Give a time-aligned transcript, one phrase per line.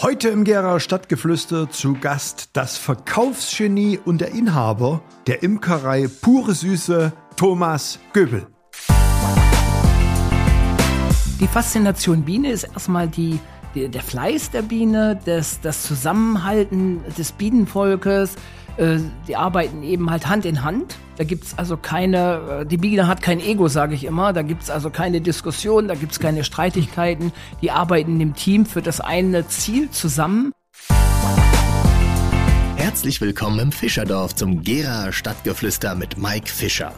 [0.00, 7.12] Heute im Gera Stadtgeflüster zu Gast das Verkaufsgenie und der Inhaber der Imkerei Pure Süße,
[7.34, 8.46] Thomas Göbel.
[11.40, 13.40] Die Faszination Biene ist erstmal die,
[13.74, 18.36] die der Fleiß der Biene, das, das Zusammenhalten des Bienenvolkes,
[18.78, 20.96] die arbeiten eben halt Hand in Hand.
[21.16, 24.32] Da gibt's also keine, äh, die Biene hat kein Ego, sage ich immer.
[24.32, 27.32] Da gibt's also keine Diskussion, da gibt's keine Streitigkeiten.
[27.60, 30.52] Die arbeiten im Team für das eine Ziel zusammen.
[32.76, 36.92] Herzlich willkommen im Fischerdorf zum Gera Stadtgeflüster mit Mike Fischer.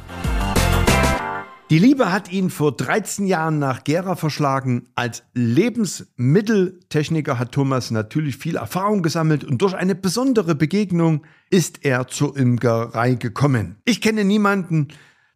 [1.71, 4.89] Die Liebe hat ihn vor 13 Jahren nach Gera verschlagen.
[4.97, 12.09] Als Lebensmitteltechniker hat Thomas natürlich viel Erfahrung gesammelt und durch eine besondere Begegnung ist er
[12.09, 13.77] zur Imkerei gekommen.
[13.85, 14.89] Ich kenne niemanden,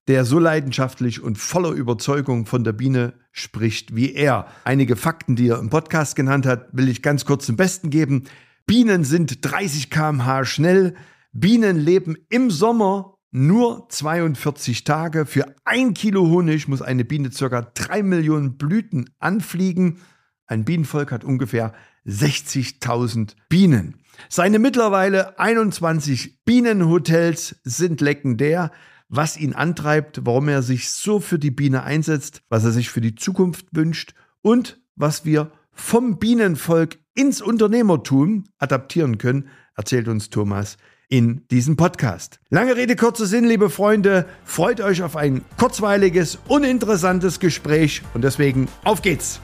[0.09, 4.49] der so leidenschaftlich und voller Überzeugung von der Biene spricht wie er.
[4.65, 8.25] Einige Fakten, die er im Podcast genannt hat, will ich ganz kurz zum Besten geben.
[8.67, 10.97] Bienen sind 30 km/h schnell.
[11.33, 15.27] Bienen leben im Sommer nur 42 Tage.
[15.27, 17.63] Für ein Kilo Honig muss eine Biene ca.
[17.63, 19.99] 3 Millionen Blüten anfliegen.
[20.47, 21.75] Ein Bienenvolk hat ungefähr
[22.07, 23.97] 60.000 Bienen.
[24.29, 28.71] Seine mittlerweile 21 Bienenhotels sind legendär.
[29.09, 33.01] Was ihn antreibt, warum er sich so für die Biene einsetzt, was er sich für
[33.01, 40.79] die Zukunft wünscht und was wir vom Bienenvolk ins Unternehmertum adaptieren können, erzählt uns Thomas
[41.09, 42.41] in diesem Podcast.
[42.51, 44.27] Lange Rede, kurzer Sinn, liebe Freunde.
[44.45, 49.41] Freut euch auf ein kurzweiliges, uninteressantes Gespräch und deswegen auf geht's.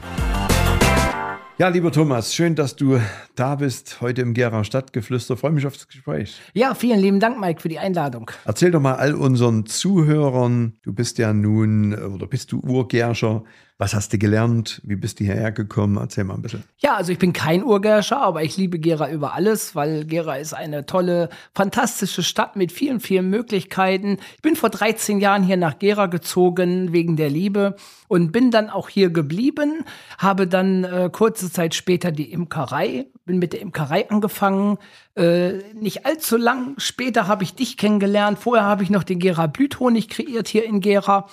[1.61, 2.99] Ja, lieber Thomas, schön, dass du
[3.35, 5.37] da bist heute im Gera Stadtgeflüster.
[5.37, 6.41] Freue mich auf das Gespräch.
[6.55, 8.31] Ja, vielen lieben Dank, Mike, für die Einladung.
[8.47, 13.45] Erzähl doch mal all unseren Zuhörern, du bist ja nun oder bist du Urgerscher.
[13.81, 14.83] Was hast du gelernt?
[14.85, 15.97] Wie bist du hierher gekommen?
[15.97, 16.65] Erzähl mal ein bisschen.
[16.81, 20.53] Ja, also ich bin kein Urgerscher, aber ich liebe Gera über alles, weil Gera ist
[20.53, 24.19] eine tolle, fantastische Stadt mit vielen, vielen Möglichkeiten.
[24.37, 27.75] Ich bin vor 13 Jahren hier nach Gera gezogen wegen der Liebe
[28.07, 29.87] und bin dann auch hier geblieben,
[30.19, 34.77] habe dann äh, kurze Zeit später die Imkerei, bin mit der Imkerei angefangen.
[35.17, 38.39] Äh, nicht allzu lang später habe ich dich kennengelernt.
[38.41, 41.29] Vorher habe ich noch den Gera Blüthonig kreiert hier in Gera.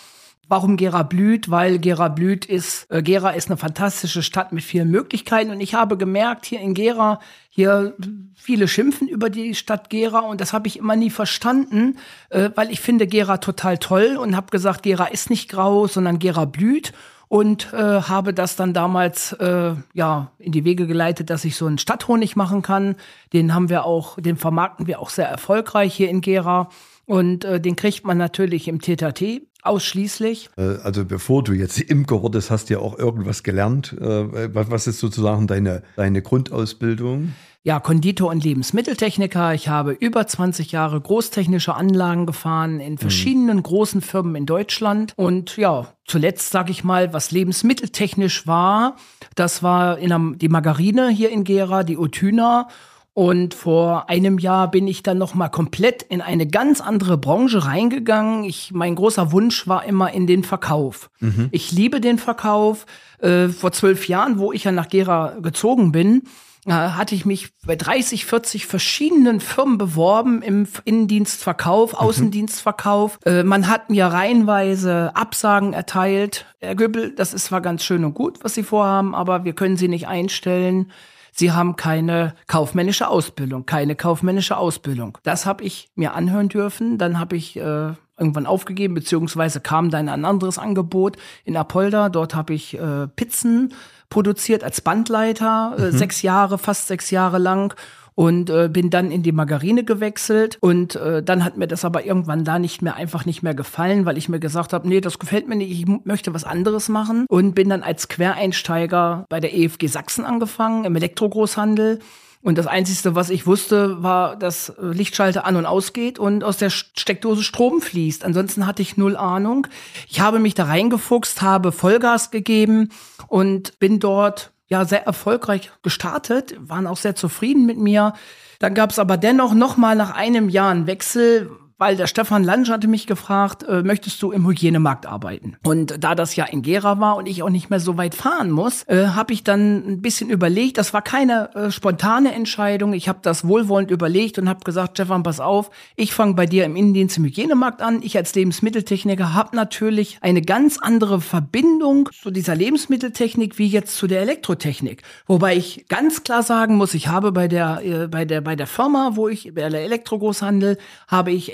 [0.49, 1.51] Warum Gera blüht?
[1.51, 5.73] Weil Gera blüht ist, äh, Gera ist eine fantastische Stadt mit vielen Möglichkeiten und ich
[5.73, 7.19] habe gemerkt, hier in Gera,
[7.49, 7.95] hier
[8.35, 11.97] viele schimpfen über die Stadt Gera und das habe ich immer nie verstanden,
[12.29, 16.19] äh, weil ich finde Gera total toll und habe gesagt, Gera ist nicht grau, sondern
[16.19, 16.93] Gera blüht
[17.27, 21.65] und äh, habe das dann damals äh, ja in die Wege geleitet, dass ich so
[21.65, 22.95] einen Stadthonig machen kann.
[23.33, 26.69] Den haben wir auch, den vermarkten wir auch sehr erfolgreich hier in Gera.
[27.07, 30.49] Und äh, den kriegt man natürlich im TTT ausschließlich.
[30.57, 33.95] Äh, also bevor du jetzt Imker wurdest, hast du ja auch irgendwas gelernt.
[33.99, 37.33] Äh, was ist sozusagen deine, deine Grundausbildung?
[37.63, 39.53] Ja, Konditor und Lebensmitteltechniker.
[39.53, 42.97] Ich habe über 20 Jahre großtechnische Anlagen gefahren in mhm.
[42.97, 43.63] verschiedenen mhm.
[43.63, 45.13] großen Firmen in Deutschland.
[45.15, 48.97] Und ja, zuletzt sage ich mal, was lebensmitteltechnisch war,
[49.35, 52.67] das war in der, die Margarine hier in Gera, die Otyna
[53.17, 57.65] und vor einem Jahr bin ich dann noch mal komplett in eine ganz andere Branche
[57.65, 58.43] reingegangen.
[58.43, 61.09] Ich, mein großer Wunsch war immer in den Verkauf.
[61.19, 61.47] Mhm.
[61.49, 62.85] Ich liebe den Verkauf.
[63.17, 66.25] Äh, vor zwölf Jahren, wo ich ja nach Gera gezogen bin,
[66.67, 71.97] äh, hatte ich mich bei 30, 40 verschiedenen Firmen beworben im Innendienstverkauf, mhm.
[71.97, 73.17] Außendienstverkauf.
[73.25, 76.45] Äh, man hat mir reihenweise Absagen erteilt.
[76.59, 79.75] Herr Göbel, das ist zwar ganz schön und gut, was Sie vorhaben, aber wir können
[79.75, 80.91] Sie nicht einstellen.
[81.39, 85.19] Sie haben keine kaufmännische Ausbildung, keine kaufmännische Ausbildung.
[85.21, 86.97] Das habe ich mir anhören dürfen.
[86.97, 92.09] Dann habe ich äh, irgendwann aufgegeben, beziehungsweise kam dann ein anderes Angebot in Apolda.
[92.09, 93.73] Dort habe ich äh, Pizzen
[94.09, 95.91] produziert als Bandleiter, äh, mhm.
[95.91, 97.75] sechs Jahre, fast sechs Jahre lang
[98.17, 102.03] und äh, bin dann in die Margarine gewechselt und äh, dann hat mir das aber
[102.03, 105.19] irgendwann da nicht mehr einfach nicht mehr gefallen, weil ich mir gesagt habe, nee, das
[105.19, 109.55] gefällt mir nicht, ich möchte was anderes machen und bin dann als Quereinsteiger bei der
[109.55, 111.99] EFG Sachsen angefangen im Elektrogroßhandel.
[112.41, 116.69] Und das Einzige, was ich wusste, war, dass Lichtschalter an und ausgeht und aus der
[116.71, 118.25] Steckdose Strom fließt.
[118.25, 119.67] Ansonsten hatte ich null Ahnung.
[120.07, 122.89] Ich habe mich da reingefuchst, habe Vollgas gegeben
[123.27, 128.13] und bin dort ja sehr erfolgreich gestartet, waren auch sehr zufrieden mit mir.
[128.59, 132.43] Dann gab es aber dennoch noch mal nach einem Jahr einen Wechsel, weil der Stefan
[132.43, 135.57] Lange hatte mich gefragt, äh, möchtest du im Hygienemarkt arbeiten?
[135.63, 138.51] Und da das ja in Gera war und ich auch nicht mehr so weit fahren
[138.51, 140.77] muss, äh, habe ich dann ein bisschen überlegt.
[140.77, 142.93] Das war keine äh, spontane Entscheidung.
[142.93, 146.65] Ich habe das wohlwollend überlegt und habe gesagt, Stefan, pass auf, ich fange bei dir
[146.65, 148.01] im Innendienst im Hygienemarkt an.
[148.01, 154.07] Ich als Lebensmitteltechniker habe natürlich eine ganz andere Verbindung zu dieser Lebensmitteltechnik wie jetzt zu
[154.07, 155.03] der Elektrotechnik.
[155.27, 158.67] Wobei ich ganz klar sagen muss, ich habe bei der, äh, bei der, bei der
[158.67, 160.77] Firma, wo ich, bei der Elektrogroßhandel,
[161.07, 161.53] habe ich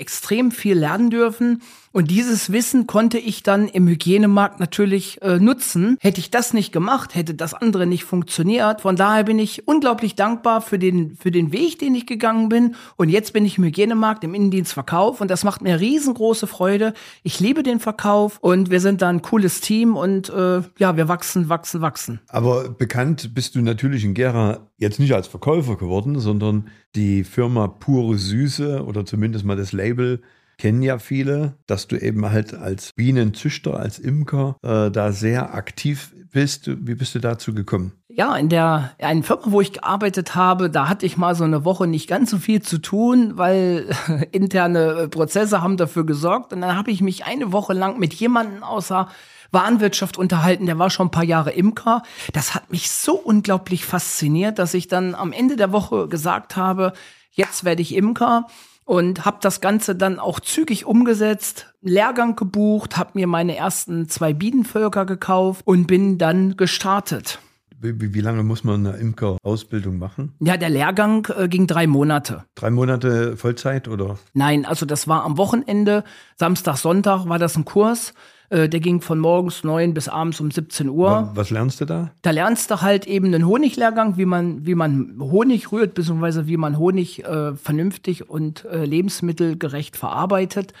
[0.52, 1.62] viel lernen dürfen.
[1.94, 5.96] Und dieses Wissen konnte ich dann im Hygienemarkt natürlich äh, nutzen.
[6.00, 8.80] Hätte ich das nicht gemacht, hätte das andere nicht funktioniert.
[8.80, 12.74] Von daher bin ich unglaublich dankbar für den, für den Weg, den ich gegangen bin.
[12.96, 15.20] Und jetzt bin ich im Hygienemarkt, im Innendienstverkauf.
[15.20, 16.94] Und das macht mir riesengroße Freude.
[17.22, 21.06] Ich liebe den Verkauf und wir sind da ein cooles Team und äh, ja, wir
[21.06, 22.18] wachsen, wachsen, wachsen.
[22.26, 27.68] Aber bekannt bist du natürlich in Gera jetzt nicht als Verkäufer geworden, sondern die Firma
[27.68, 30.22] Pure Süße oder zumindest mal das Label
[30.58, 36.12] kennen ja viele, dass du eben halt als Bienenzüchter, als Imker äh, da sehr aktiv
[36.32, 36.66] bist.
[36.66, 37.92] Wie bist du dazu gekommen?
[38.08, 41.64] Ja, in der einen Firma, wo ich gearbeitet habe, da hatte ich mal so eine
[41.64, 43.88] Woche nicht ganz so viel zu tun, weil
[44.32, 46.52] interne Prozesse haben dafür gesorgt.
[46.52, 49.08] Und dann habe ich mich eine Woche lang mit jemandem außer
[49.54, 52.02] Warenwirtschaft unterhalten, der war schon ein paar Jahre Imker.
[52.32, 56.92] Das hat mich so unglaublich fasziniert, dass ich dann am Ende der Woche gesagt habe,
[57.30, 58.46] jetzt werde ich Imker
[58.84, 64.32] und habe das Ganze dann auch zügig umgesetzt, Lehrgang gebucht, habe mir meine ersten zwei
[64.32, 67.38] Bienenvölker gekauft und bin dann gestartet.
[67.80, 70.32] Wie, wie, lange muss man eine Imker-Ausbildung machen?
[70.40, 72.44] Ja, der Lehrgang äh, ging drei Monate.
[72.54, 74.18] Drei Monate Vollzeit oder?
[74.32, 76.02] Nein, also das war am Wochenende.
[76.36, 78.14] Samstag, Sonntag war das ein Kurs.
[78.54, 81.32] Äh, der ging von morgens neun bis abends um 17 Uhr.
[81.34, 82.12] Was lernst du da?
[82.22, 86.56] Da lernst du halt eben einen Honiglehrgang, wie man, wie man Honig rührt, beziehungsweise wie
[86.56, 90.72] man Honig äh, vernünftig und äh, lebensmittelgerecht verarbeitet.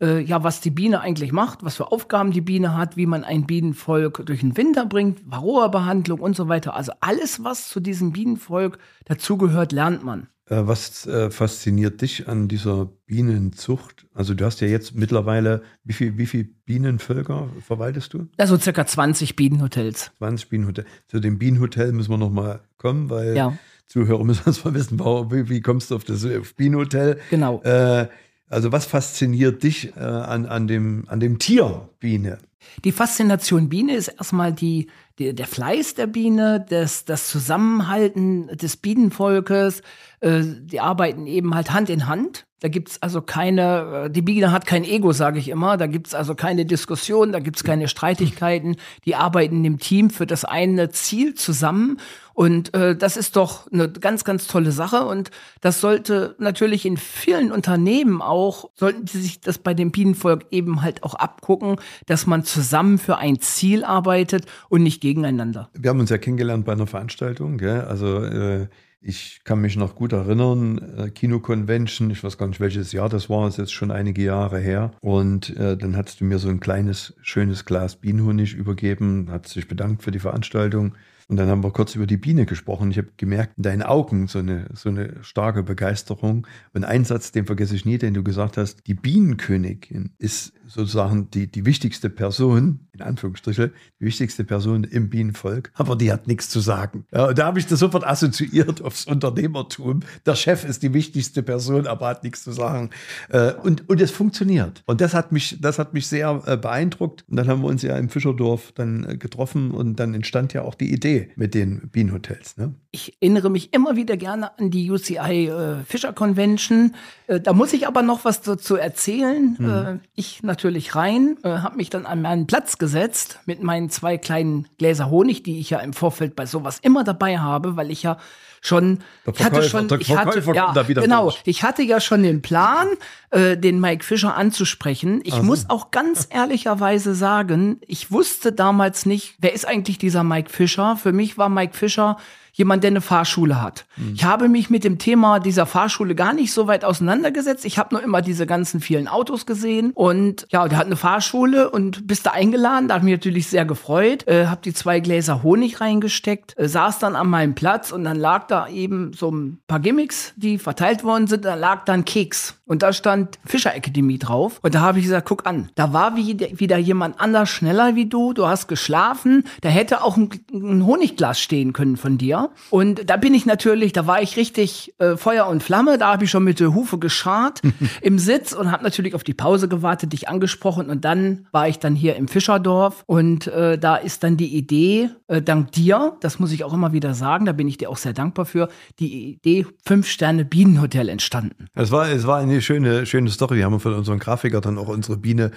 [0.00, 3.22] Äh, ja, was die Biene eigentlich macht, was für Aufgaben die Biene hat, wie man
[3.22, 6.74] ein Bienenvolk durch den Winter bringt, Varroa-Behandlung und so weiter.
[6.74, 10.26] Also alles, was zu diesem Bienenvolk dazugehört, lernt man.
[10.50, 14.06] Äh, was äh, fasziniert dich an dieser Bienenzucht?
[14.12, 18.26] Also du hast ja jetzt mittlerweile, wie viel, wie viel Bienenvölker verwaltest du?
[18.36, 20.10] Also circa 20 Bienenhotels.
[20.18, 20.88] 20 Bienenhotels.
[21.06, 23.56] Zu dem Bienenhotel müssen wir nochmal kommen, weil ja.
[23.86, 27.20] Zuhörer müssen uns mal wissen, wie, wie, kommst du auf das auf Bienenhotel?
[27.30, 27.62] Genau.
[27.62, 28.08] Äh,
[28.48, 32.38] also was fasziniert dich äh, an, an, dem, an dem Tier Biene?
[32.84, 34.88] Die Faszination Biene ist erstmal die,
[35.20, 39.82] die, der Fleiß der Biene, das, das Zusammenhalten des Bienenvolkes.
[40.20, 42.46] Äh, die arbeiten eben halt Hand in Hand.
[42.60, 45.76] Da gibt's also keine, äh, die Biene hat kein Ego, sage ich immer.
[45.76, 48.76] Da gibt's also keine Diskussion, da gibt's keine Streitigkeiten.
[49.06, 51.98] Die arbeiten im Team für das eine Ziel zusammen.
[52.34, 55.04] Und äh, das ist doch eine ganz, ganz tolle Sache.
[55.04, 55.30] Und
[55.60, 60.82] das sollte natürlich in vielen Unternehmen auch, sollten die sich das bei dem Bienenvolk eben
[60.82, 61.76] halt auch abgucken,
[62.06, 65.70] dass man zusammen für ein Ziel arbeitet und nicht gegeneinander.
[65.78, 67.82] Wir haben uns ja kennengelernt bei einer Veranstaltung, gell?
[67.82, 68.68] also äh
[69.02, 73.30] ich kann mich noch gut erinnern, äh, Kino-Convention, ich weiß gar nicht, welches Jahr das
[73.30, 74.92] war, ist jetzt schon einige Jahre her.
[75.00, 79.68] Und äh, dann hattest du mir so ein kleines, schönes Glas Bienenhonig übergeben, hat sich
[79.68, 80.94] bedankt für die Veranstaltung.
[81.30, 82.90] Und dann haben wir kurz über die Biene gesprochen.
[82.90, 86.44] Ich habe gemerkt, in deinen Augen so eine, so eine starke Begeisterung.
[86.74, 91.30] Und ein Satz, den vergesse ich nie, den du gesagt hast, die Bienenkönigin ist sozusagen
[91.30, 96.48] die, die wichtigste Person, in Anführungsstrichen, die wichtigste Person im Bienenvolk, aber die hat nichts
[96.48, 97.04] zu sagen.
[97.12, 100.00] Ja, da habe ich das sofort assoziiert aufs Unternehmertum.
[100.26, 102.90] Der Chef ist die wichtigste Person, aber hat nichts zu sagen.
[103.30, 104.82] Äh, und, und es funktioniert.
[104.86, 107.24] Und das hat mich, das hat mich sehr äh, beeindruckt.
[107.28, 110.62] Und dann haben wir uns ja im Fischerdorf dann äh, getroffen und dann entstand ja
[110.62, 112.56] auch die Idee, mit den Bienenhotels.
[112.56, 112.74] Ne?
[112.90, 116.94] Ich erinnere mich immer wieder gerne an die UCI äh, Fischer Convention.
[117.26, 119.56] Äh, da muss ich aber noch was dazu erzählen.
[119.58, 119.68] Mhm.
[119.68, 124.18] Äh, ich natürlich rein, äh, habe mich dann an meinen Platz gesetzt mit meinen zwei
[124.18, 128.02] kleinen Gläser Honig, die ich ja im Vorfeld bei sowas immer dabei habe, weil ich
[128.02, 128.18] ja
[128.60, 132.88] schon, ich hatte schon, ich hatte, ja, genau, ich hatte ja schon den Plan,
[133.30, 135.20] äh, den Mike Fischer anzusprechen.
[135.24, 135.46] Ich also.
[135.46, 140.96] muss auch ganz ehrlicherweise sagen, ich wusste damals nicht, wer ist eigentlich dieser Mike Fischer?
[140.96, 142.18] Für mich war Mike Fischer
[142.60, 143.86] jemand, der eine Fahrschule hat.
[143.96, 144.12] Mhm.
[144.14, 147.64] Ich habe mich mit dem Thema dieser Fahrschule gar nicht so weit auseinandergesetzt.
[147.64, 151.70] Ich habe nur immer diese ganzen vielen Autos gesehen und ja, der hat eine Fahrschule
[151.70, 152.86] und bist da eingeladen.
[152.88, 154.28] Da habe ich mich natürlich sehr gefreut.
[154.28, 158.18] Äh, habe die zwei Gläser Honig reingesteckt, äh, saß dann an meinem Platz und dann
[158.18, 161.46] lag da eben so ein paar Gimmicks, die verteilt worden sind.
[161.46, 164.60] Da lag dann Keks und da stand Fischer Akademie drauf.
[164.62, 168.34] Und da habe ich gesagt, guck an, da war wieder jemand anders schneller wie du.
[168.34, 169.44] Du hast geschlafen.
[169.62, 172.49] Da hätte auch ein, ein Honigglas stehen können von dir.
[172.70, 175.98] Und da bin ich natürlich, da war ich richtig äh, Feuer und Flamme.
[175.98, 177.60] Da habe ich schon mit der Hufe geschart
[178.02, 180.90] im Sitz und habe natürlich auf die Pause gewartet, dich angesprochen.
[180.90, 183.02] Und dann war ich dann hier im Fischerdorf.
[183.06, 186.92] Und äh, da ist dann die Idee, äh, dank dir, das muss ich auch immer
[186.92, 191.66] wieder sagen, da bin ich dir auch sehr dankbar für, die Idee Fünf-Sterne-Bienenhotel entstanden.
[191.74, 193.56] Es war, es war eine schöne, schöne Story.
[193.56, 195.50] Wir haben von unserem Grafiker dann auch unsere Biene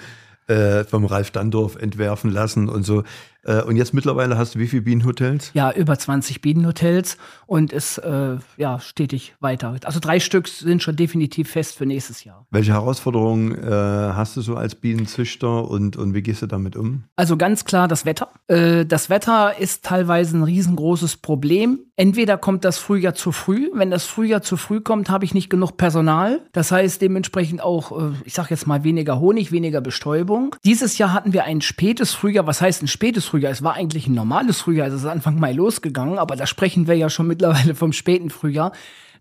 [0.47, 3.03] äh, vom Ralf Dandorf entwerfen lassen und so.
[3.43, 5.51] Äh, und jetzt mittlerweile hast du wie viele Bienenhotels?
[5.53, 9.75] Ja, über 20 Bienenhotels und es äh, ja stetig weiter.
[9.83, 12.45] Also drei Stück sind schon definitiv fest für nächstes Jahr.
[12.51, 17.03] Welche Herausforderungen äh, hast du so als Bienenzüchter und, und wie gehst du damit um?
[17.15, 18.29] Also ganz klar das Wetter.
[18.47, 21.79] Äh, das Wetter ist teilweise ein riesengroßes Problem.
[21.95, 23.69] Entweder kommt das Frühjahr zu früh.
[23.73, 26.41] Wenn das Frühjahr zu früh kommt, habe ich nicht genug Personal.
[26.51, 30.55] Das heißt dementsprechend auch, äh, ich sage jetzt mal weniger Honig, weniger Bestäubung.
[30.63, 32.47] Dieses Jahr hatten wir ein spätes Frühjahr.
[32.47, 33.32] Was heißt ein spätes Frühjahr?
[33.33, 33.51] Frühjahr.
[33.51, 36.93] Es war eigentlich ein normales Frühjahr, es ist Anfang Mai losgegangen, aber da sprechen wir
[36.93, 38.73] ja schon mittlerweile vom späten Frühjahr.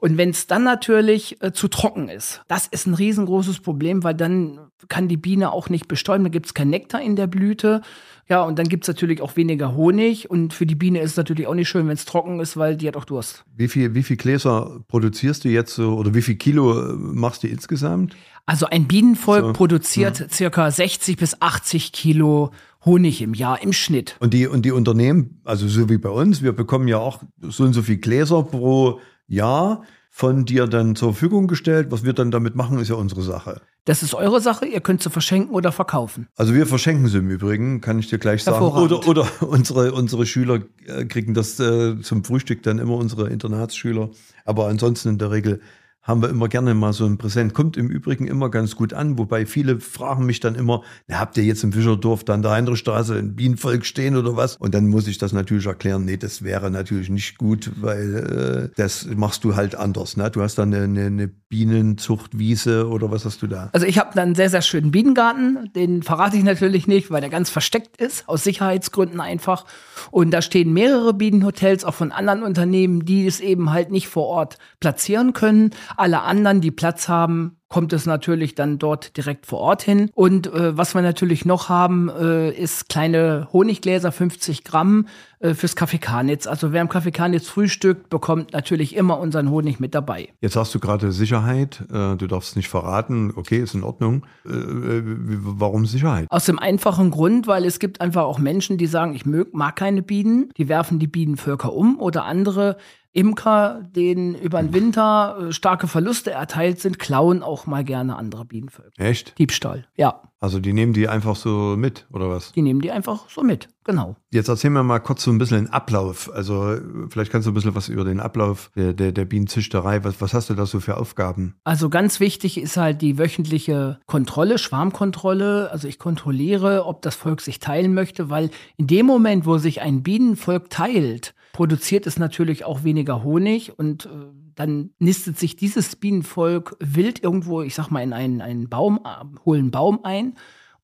[0.03, 4.15] Und wenn es dann natürlich äh, zu trocken ist, das ist ein riesengroßes Problem, weil
[4.15, 7.83] dann kann die Biene auch nicht bestäuben, da gibt es kein Nektar in der Blüte.
[8.29, 10.29] Ja, und dann gibt es natürlich auch weniger Honig.
[10.29, 12.77] Und für die Biene ist es natürlich auch nicht schön, wenn es trocken ist, weil
[12.77, 13.45] die hat auch Durst.
[13.55, 17.45] Wie viel, wie viel Gläser produzierst du jetzt so oder wie viel Kilo äh, machst
[17.45, 18.17] du insgesamt?
[18.45, 20.29] Also ein Bienenvolk so, produziert ja.
[20.29, 22.51] circa 60 bis 80 Kilo
[22.85, 24.17] Honig im Jahr im Schnitt.
[24.19, 27.63] Und die, und die Unternehmen, also so wie bei uns, wir bekommen ja auch so
[27.63, 28.99] und so viel Gläser pro
[29.33, 29.83] Jahr
[30.15, 31.91] von dir dann zur Verfügung gestellt.
[31.91, 33.63] Was wir dann damit machen, ist ja unsere Sache.
[33.85, 36.29] Das ist eure Sache, ihr könnt sie verschenken oder verkaufen.
[36.37, 38.65] Also wir verschenken sie im Übrigen, kann ich dir gleich sagen.
[38.65, 44.11] Oder, oder unsere, unsere Schüler äh, kriegen das äh, zum Frühstück dann immer unsere Internatsschüler.
[44.45, 45.61] Aber ansonsten in der Regel
[46.03, 47.55] haben wir immer gerne mal so ein Präsent.
[47.55, 51.37] Kommt im Übrigen immer ganz gut an, wobei viele fragen mich dann immer, na, habt
[51.37, 54.57] ihr jetzt im Fischerdorf an der Heinrichstraße ein Bienenvolk stehen oder was?
[54.57, 58.75] Und dann muss ich das natürlich erklären, nee, das wäre natürlich nicht gut, weil äh,
[58.77, 60.17] das machst du halt anders.
[60.17, 60.29] Ne?
[60.31, 63.71] Du hast dann eine, eine, eine Bienenzuchtwiese oder was hast du da?
[63.73, 67.21] Also ich habe dann einen sehr, sehr schönen Bienengarten, den verrate ich natürlich nicht, weil
[67.21, 69.67] der ganz versteckt ist, aus Sicherheitsgründen einfach.
[70.11, 74.27] Und da stehen mehrere Bienenhotels, auch von anderen Unternehmen, die es eben halt nicht vor
[74.27, 75.71] Ort platzieren können.
[75.97, 80.11] Alle anderen, die Platz haben, kommt es natürlich dann dort direkt vor Ort hin.
[80.15, 85.07] Und äh, was wir natürlich noch haben, äh, ist kleine Honiggläser, 50 Gramm
[85.41, 86.47] äh, fürs Kaffeekarnitz.
[86.47, 90.29] Also wer im Kaffeekarnitz frühstückt, bekommt natürlich immer unseren Honig mit dabei.
[90.43, 91.83] Jetzt hast du gerade Sicherheit.
[91.91, 93.33] Äh, du darfst nicht verraten.
[93.35, 94.27] Okay, ist in Ordnung.
[94.45, 96.27] Äh, äh, warum Sicherheit?
[96.31, 100.03] Aus dem einfachen Grund, weil es gibt einfach auch Menschen, die sagen, ich mag keine
[100.03, 100.51] Bienen.
[100.59, 102.77] Die werfen die Bienenvölker um oder andere
[103.13, 108.45] Imker, denen über den Winter äh, starke Verluste erteilt sind, klauen auch mal gerne andere
[108.47, 108.93] Bienenvölker.
[108.99, 109.39] Echt?
[109.39, 110.23] Diebstahl, ja.
[110.41, 112.51] Also die nehmen die einfach so mit, oder was?
[112.53, 114.17] Die nehmen die einfach so mit, genau.
[114.31, 116.33] Jetzt erzähl mir mal kurz so ein bisschen den Ablauf.
[116.35, 116.79] Also
[117.11, 120.03] vielleicht kannst du ein bisschen was über den Ablauf der, der, der Bienenzüchterei.
[120.03, 121.55] Was, was hast du da so für Aufgaben?
[121.63, 125.71] Also ganz wichtig ist halt die wöchentliche Kontrolle, Schwarmkontrolle.
[125.71, 129.81] Also ich kontrolliere, ob das Volk sich teilen möchte, weil in dem Moment, wo sich
[129.81, 134.09] ein Bienenvolk teilt, produziert es natürlich auch weniger Honig und äh,
[134.55, 139.25] dann nistet sich dieses Bienenvolk wild irgendwo, ich sag mal, in einen, einen Baum, äh,
[139.45, 140.35] hohlen Baum ein.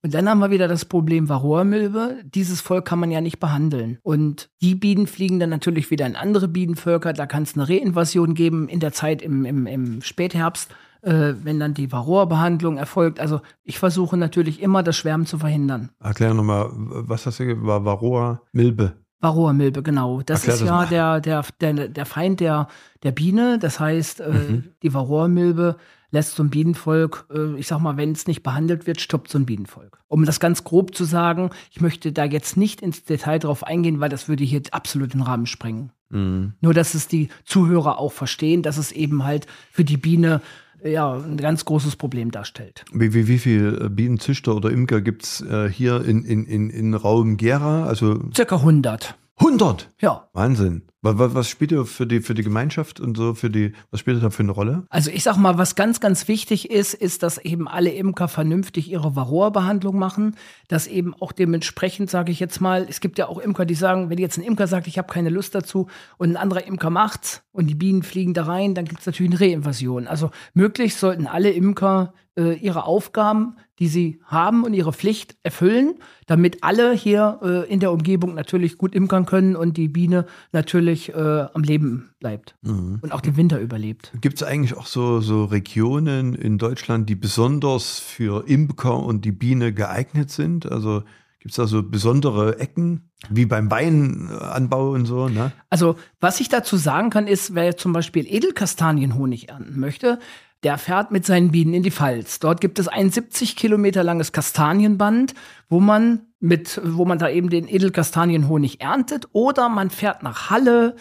[0.01, 2.23] Und dann haben wir wieder das Problem Varroamilbe.
[2.25, 3.99] Dieses Volk kann man ja nicht behandeln.
[4.03, 7.13] Und die Bienen fliegen dann natürlich wieder in andere Bienenvölker.
[7.13, 10.71] Da kann es eine Reinvasion geben in der Zeit im, im, im Spätherbst,
[11.03, 13.19] äh, wenn dann die Varroa-Behandlung erfolgt.
[13.19, 15.91] Also ich versuche natürlich immer, das Schwärmen zu verhindern.
[15.99, 17.67] Erklär nochmal, was hast du gesagt?
[17.67, 18.95] Varroa-Milbe?
[19.21, 20.23] Varroa-Milbe, genau.
[20.23, 22.69] Das Erklär ist das ja der, der, der, der Feind der,
[23.03, 23.59] der Biene.
[23.59, 24.65] Das heißt, äh, mhm.
[24.83, 25.77] die Varroa-Milbe
[26.11, 29.39] lässt so ein Bienenvolk, äh, ich sag mal, wenn es nicht behandelt wird, stoppt so
[29.39, 30.01] ein Bienenvolk.
[30.09, 34.01] Um das ganz grob zu sagen, ich möchte da jetzt nicht ins Detail drauf eingehen,
[34.01, 35.93] weil das würde hier absolut den Rahmen sprengen.
[36.11, 36.55] Mhm.
[36.61, 40.41] Nur, dass es die Zuhörer auch verstehen, dass es eben halt für die Biene
[40.83, 42.85] ja, ein ganz großes Problem darstellt.
[42.93, 46.71] Wie, wie, wie viele äh, Bienenzüchter oder Imker gibt es äh, hier in, in, in,
[46.71, 47.85] in Raum Gera?
[47.85, 49.17] Also Circa 100.
[49.39, 49.91] 100?
[50.01, 50.29] Ja.
[50.33, 50.83] Wahnsinn.
[51.01, 54.17] Was, was spielt ihr für die, für die Gemeinschaft und so, für die, was spielt
[54.17, 54.85] ihr da für eine Rolle?
[54.91, 58.91] Also ich sag mal, was ganz, ganz wichtig ist, ist, dass eben alle Imker vernünftig
[58.91, 60.35] ihre Varroa-Behandlung machen,
[60.67, 64.11] dass eben auch dementsprechend, sage ich jetzt mal, es gibt ja auch Imker, die sagen,
[64.11, 67.43] wenn jetzt ein Imker sagt, ich habe keine Lust dazu und ein anderer Imker macht's
[67.53, 70.09] und die Bienen fliegen da rein, dann gibt es natürlich eine Reinvasion.
[70.09, 75.97] Also möglichst sollten alle Imker äh, ihre Aufgaben, die sie haben und ihre Pflicht erfüllen,
[76.27, 81.15] damit alle hier äh, in der Umgebung natürlich gut imkern können und die Biene natürlich
[81.15, 83.01] äh, am Leben bleibt mhm.
[83.03, 84.13] und auch den Winter überlebt.
[84.21, 89.33] Gibt es eigentlich auch so, so Regionen in Deutschland, die besonders für Imker und die
[89.33, 90.71] Biene geeignet sind?
[90.71, 91.03] Also
[91.41, 95.29] Gibt es da so besondere Ecken, wie beim Weinanbau und so?
[95.29, 95.53] Ne?
[95.71, 100.19] Also, was ich dazu sagen kann, ist, wer zum Beispiel Edelkastanienhonig ernten möchte,
[100.65, 102.41] der fährt mit seinen Bienen in die Pfalz.
[102.41, 105.35] Dort gibt es ein 70 Kilometer langes Kastanienband,
[105.69, 109.29] wo man mit, wo man da eben den Edelkastanienhonig erntet.
[109.33, 110.97] Oder man fährt nach Halle,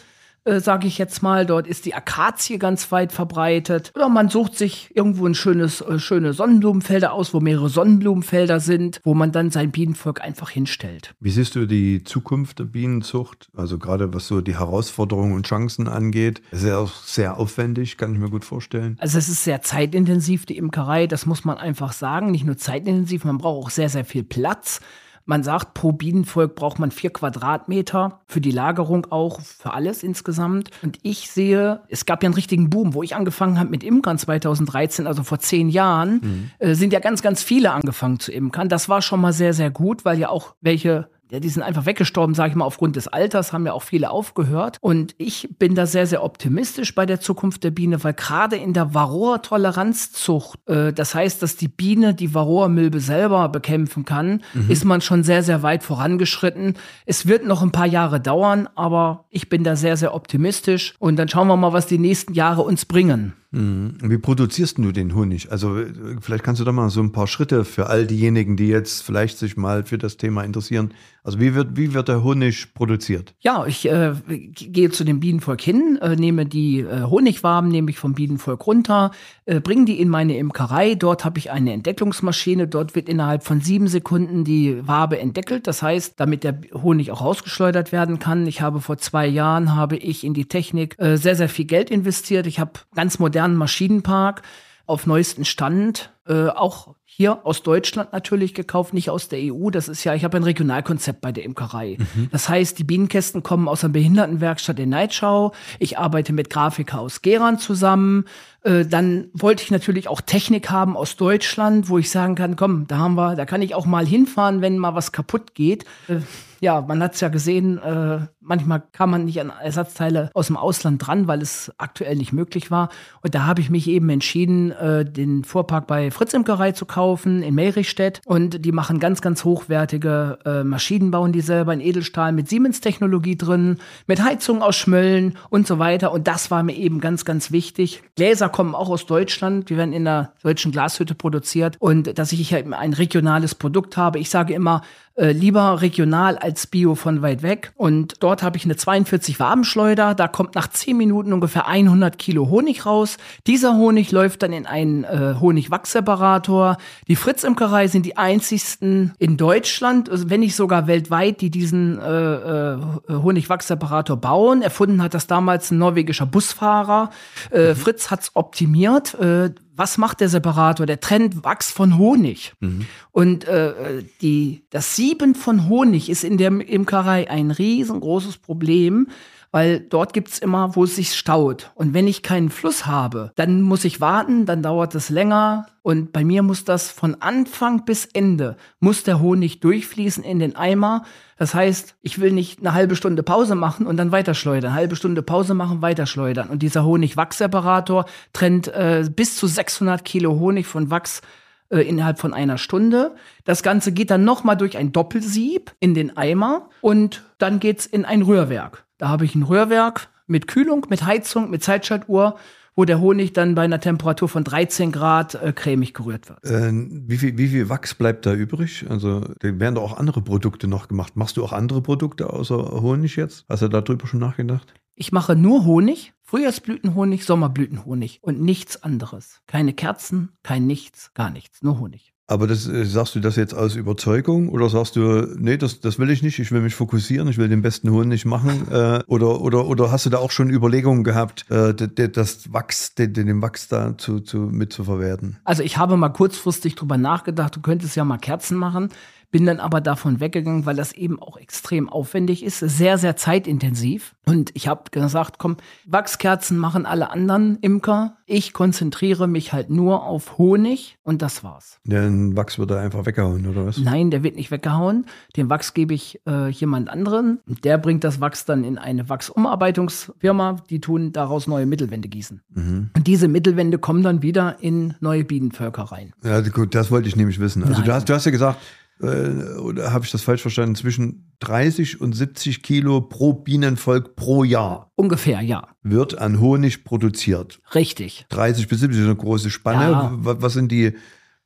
[0.48, 1.46] äh, sage ich jetzt mal.
[1.46, 3.92] Dort ist die Akazie ganz weit verbreitet.
[3.96, 9.02] Oder man sucht sich irgendwo ein schönes, äh, schöne Sonnenblumenfelder aus, wo mehrere Sonnenblumenfelder sind,
[9.04, 11.14] wo man dann sein Bienenvolk einfach hinstellt.
[11.20, 13.50] Wie siehst du die Zukunft der Bienenzucht?
[13.56, 16.42] Also gerade was so die Herausforderungen und Chancen angeht.
[16.52, 18.98] Es ist ja auch sehr aufwendig, kann ich mir gut vorstellen.
[19.00, 22.32] Also es ist sehr zeitintensiv, die Imkerei, das muss man einfach sagen.
[22.32, 24.80] Nicht nur zeitintensiv, man braucht auch sehr, sehr viel Platz.
[25.28, 30.72] Man sagt, pro Bienenvolk braucht man vier Quadratmeter für die Lagerung auch, für alles insgesamt.
[30.82, 34.18] Und ich sehe, es gab ja einen richtigen Boom, wo ich angefangen habe mit Imkern
[34.18, 36.52] 2013, also vor zehn Jahren, mhm.
[36.60, 38.70] äh, sind ja ganz, ganz viele angefangen zu imkern.
[38.70, 41.86] Das war schon mal sehr, sehr gut, weil ja auch welche ja, die sind einfach
[41.86, 44.78] weggestorben, sage ich mal, aufgrund des Alters, haben ja auch viele aufgehört.
[44.82, 48.74] Und ich bin da sehr, sehr optimistisch bei der Zukunft der Biene, weil gerade in
[48.74, 54.70] der Varroa-Toleranzzucht, äh, das heißt, dass die Biene die Varroa-Milbe selber bekämpfen kann, mhm.
[54.70, 56.76] ist man schon sehr, sehr weit vorangeschritten.
[57.06, 60.96] Es wird noch ein paar Jahre dauern, aber ich bin da sehr, sehr optimistisch.
[61.00, 63.34] Und dann schauen wir mal, was die nächsten Jahre uns bringen.
[63.52, 63.98] Mhm.
[64.02, 65.52] Wie produzierst du den Honig?
[65.52, 65.78] Also
[66.20, 69.38] vielleicht kannst du da mal so ein paar Schritte für all diejenigen, die jetzt vielleicht
[69.38, 70.94] sich mal für das Thema interessieren.
[71.24, 73.36] Also wie wird, wie wird der Honig produziert?
[73.40, 78.00] Ja, ich äh, gehe zu dem Bienenvolk hin, äh, nehme die äh, Honigwaben, nehme ich
[78.00, 79.12] vom Bienenvolk runter,
[79.46, 80.96] äh, bringe die in meine Imkerei.
[80.96, 82.68] Dort habe ich eine Entdecklungsmaschine.
[82.68, 85.68] Dort wird innerhalb von sieben Sekunden die Wabe entdeckelt.
[85.68, 88.48] Das heißt, damit der Honig auch rausgeschleudert werden kann.
[88.48, 91.90] Ich habe vor zwei Jahren habe ich in die Technik äh, sehr, sehr viel Geld
[91.90, 92.48] investiert.
[92.48, 94.42] Ich habe ganz modern modernen Maschinenpark
[94.88, 99.70] auf neuesten Stand, äh, auch hier aus Deutschland natürlich gekauft, nicht aus der EU.
[99.70, 101.98] Das ist ja, ich habe ein Regionalkonzept bei der Imkerei.
[102.00, 102.30] Mhm.
[102.32, 105.54] Das heißt, die Bienenkästen kommen aus einer Behindertenwerkstatt in Neitschau.
[105.78, 108.26] Ich arbeite mit Grafiker aus Geran zusammen.
[108.64, 112.88] Äh, dann wollte ich natürlich auch Technik haben aus Deutschland, wo ich sagen kann, komm,
[112.88, 115.86] da haben wir, da kann ich auch mal hinfahren, wenn mal was kaputt geht.
[116.08, 116.22] Äh,
[116.60, 120.58] ja, man hat es ja gesehen, äh, manchmal kam man nicht an Ersatzteile aus dem
[120.58, 122.90] Ausland dran, weil es aktuell nicht möglich war.
[123.22, 127.44] Und da habe ich mich eben entschieden, äh, den Fuhrpark bei Fritz Imkerei zu kaufen
[127.44, 128.22] in Melrichstedt.
[128.26, 133.38] Und die machen ganz, ganz hochwertige äh, Maschinen, bauen die selber in Edelstahl mit Siemens-Technologie
[133.38, 133.78] drin,
[134.08, 136.12] mit Heizung aus Schmöllen und so weiter.
[136.12, 138.02] Und das war mir eben ganz, ganz wichtig.
[138.16, 139.70] Gläser kommen auch aus Deutschland.
[139.70, 141.76] Wir werden in der deutschen Glashütte produziert.
[141.80, 144.20] Und dass ich eben ein regionales Produkt habe.
[144.20, 144.82] Ich sage immer,
[145.18, 147.72] äh, lieber regional als Bio von weit weg.
[147.76, 150.16] Und dort habe ich eine 42 Wabenschleuder.
[150.16, 153.18] Da kommt nach 10 Minuten ungefähr 100 Kilo Honig raus.
[153.46, 156.78] Dieser Honig läuft dann in einen äh, Honigwachsseparator.
[157.08, 162.74] Die Fritz-Imkerei sind die einzigsten in Deutschland, also wenn nicht sogar weltweit, die diesen äh,
[162.74, 164.62] äh, Honigwachsseparator bauen.
[164.62, 167.10] Erfunden hat das damals ein norwegischer Busfahrer.
[167.52, 167.76] Äh, mhm.
[167.76, 169.14] Fritz hat's optimiert.
[169.16, 170.86] Äh, was macht der Separator?
[170.86, 172.54] Der trennt Wachs von Honig.
[172.60, 172.88] Mhm.
[173.12, 179.08] Und äh, die, das Sieben von Honig ist in der Imkerei ein riesengroßes Problem,
[179.52, 181.72] weil dort gibt's immer, wo es sich staut.
[181.76, 185.68] Und wenn ich keinen Fluss habe, dann muss ich warten, dann dauert es länger.
[185.82, 190.56] Und bei mir muss das von Anfang bis Ende, muss der Honig durchfließen in den
[190.56, 191.04] Eimer.
[191.38, 194.74] Das heißt, ich will nicht eine halbe Stunde Pause machen und dann weiterschleudern.
[194.74, 196.50] Halbe Stunde Pause machen, weiterschleudern.
[196.50, 201.22] Und dieser Honigwachsseparator trennt äh, bis zu 600 Kilo Honig von Wachs
[201.70, 203.16] äh, innerhalb von einer Stunde.
[203.44, 208.06] Das Ganze geht dann nochmal durch ein Doppelsieb in den Eimer und dann geht's in
[208.06, 208.87] ein Rührwerk.
[208.98, 212.38] Da habe ich ein Rührwerk mit Kühlung, mit Heizung, mit Zeitschaltuhr,
[212.76, 216.46] wo der Honig dann bei einer Temperatur von 13 Grad äh, cremig gerührt wird.
[216.46, 218.86] Äh, wie, viel, wie viel Wachs bleibt da übrig?
[218.90, 221.16] Also da werden doch auch andere Produkte noch gemacht.
[221.16, 223.46] Machst du auch andere Produkte außer Honig jetzt?
[223.50, 224.74] Hast du darüber schon nachgedacht?
[224.96, 229.42] Ich mache nur Honig, Frühjahrsblütenhonig, Sommerblütenhonig und nichts anderes.
[229.48, 232.14] Keine Kerzen, kein nichts, gar nichts, nur Honig.
[232.30, 235.98] Aber das, äh, sagst du das jetzt aus Überzeugung oder sagst du, nee, das, das
[235.98, 238.68] will ich nicht, ich will mich fokussieren, ich will den besten Honig machen?
[238.78, 243.14] Äh, oder, oder, oder hast du da auch schon Überlegungen gehabt, äh, das Wachs, den,
[243.14, 245.38] den Wachs da zu, zu, mitzuverwerten?
[245.46, 248.90] Also ich habe mal kurzfristig drüber nachgedacht, du könntest ja mal Kerzen machen.
[249.30, 254.16] Bin dann aber davon weggegangen, weil das eben auch extrem aufwendig ist, sehr, sehr zeitintensiv.
[254.26, 258.18] Und ich habe gesagt, komm, Wachskerzen machen alle anderen Imker.
[258.26, 261.80] Ich konzentriere mich halt nur auf Honig und das war's.
[261.84, 263.78] Den Wachs wird er einfach weggehauen, oder was?
[263.78, 265.06] Nein, der wird nicht weggehauen.
[265.36, 267.40] Den Wachs gebe ich äh, jemand anderen.
[267.64, 270.58] Der bringt das Wachs dann in eine Wachsumarbeitungsfirma.
[270.70, 272.42] Die tun daraus neue Mittelwände gießen.
[272.54, 272.90] Mhm.
[272.96, 276.14] Und diese Mittelwände kommen dann wieder in neue Bienenvölker rein.
[276.24, 277.64] Ja, gut, das wollte ich nämlich wissen.
[277.64, 278.60] Also du hast, du hast ja gesagt,
[279.02, 284.44] äh, oder habe ich das falsch verstanden, zwischen 30 und 70 Kilo pro Bienenvolk pro
[284.44, 285.68] Jahr Ungefähr, ja.
[285.84, 287.60] wird an Honig produziert.
[287.76, 288.26] Richtig.
[288.30, 289.92] 30 bis 70 ist eine große Spanne.
[289.92, 290.12] Ja.
[290.16, 290.94] Wa- Was sind die,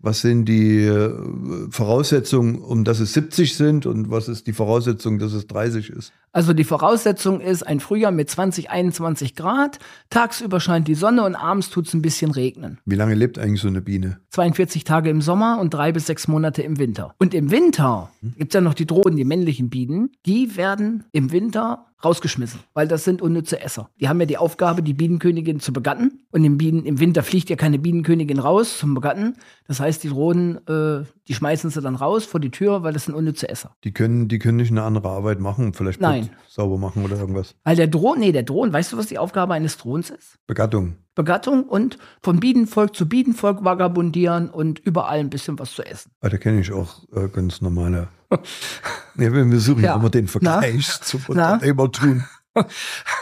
[0.01, 1.13] was sind die äh,
[1.69, 6.11] Voraussetzungen, um dass es 70 sind und was ist die Voraussetzung, dass es 30 ist?
[6.33, 9.79] Also die Voraussetzung ist ein Frühjahr mit 20, 21 Grad.
[10.09, 12.79] Tagsüber scheint die Sonne und abends tut es ein bisschen regnen.
[12.85, 14.19] Wie lange lebt eigentlich so eine Biene?
[14.29, 17.13] 42 Tage im Sommer und drei bis sechs Monate im Winter.
[17.19, 20.11] Und im Winter gibt's ja noch die Drohnen, die männlichen Bienen.
[20.25, 23.89] Die werden im Winter rausgeschmissen, weil das sind unnütze Esser.
[23.99, 26.23] Die haben ja die Aufgabe, die Bienenkönigin zu begatten.
[26.31, 29.35] Und im, Bienen, im Winter fliegt ja keine Bienenkönigin raus zum Begatten.
[29.67, 33.05] Das heißt, die Drohnen, äh, die schmeißen sie dann raus vor die Tür, weil das
[33.05, 33.75] sind unnütze Esser.
[33.83, 36.29] Die können, die können nicht eine andere Arbeit machen, vielleicht Nein.
[36.47, 37.55] Sauber machen oder irgendwas.
[37.63, 40.37] Weil der Drohnen, nee, der Drohnen, weißt du, was die Aufgabe eines Drohens ist?
[40.47, 40.95] Begattung.
[41.15, 46.11] Begattung und von Bienenvolk zu Bienenvolk vagabundieren und überall ein bisschen was zu essen.
[46.21, 48.07] Ah, da kenne ich auch äh, ganz normale.
[49.17, 51.05] ja, wir suchen ja immer den Vergleich Na?
[51.05, 51.57] zum Na?
[51.57, 52.23] Tun.